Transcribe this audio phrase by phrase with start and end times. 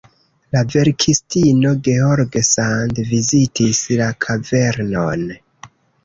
[0.55, 5.29] La verkistino George Sand vizitis la kavernon.